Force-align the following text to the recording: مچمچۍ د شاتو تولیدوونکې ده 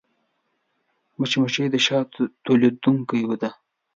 مچمچۍ 1.17 1.65
د 1.71 1.75
شاتو 1.85 2.21
تولیدوونکې 2.45 3.21
ده 3.41 3.49